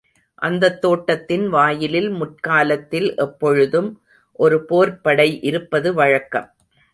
[0.41, 4.01] அந்தத் தோட்டத்தின் வாயிலில் முற்காலத்தில் எப்பொழுதும்
[4.39, 6.49] ஒரு போர்ப்படை இருப்பது வழக்கம்.